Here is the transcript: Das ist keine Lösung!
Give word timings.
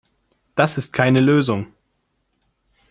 Das 0.55 0.79
ist 0.79 0.93
keine 0.93 1.19
Lösung! 1.21 1.73